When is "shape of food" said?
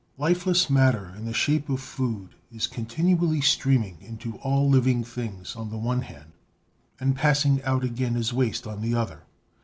1.33-2.29